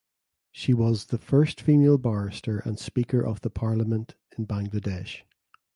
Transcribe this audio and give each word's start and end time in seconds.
She 0.51 0.73
was 0.73 1.05
the 1.05 1.19
first 1.19 1.61
female 1.61 1.99
barrister 1.99 2.57
and 2.65 2.79
speaker 2.79 3.23
of 3.23 3.41
the 3.41 3.51
parliament 3.51 4.15
in 4.35 4.47
Bangladesh. 4.47 5.21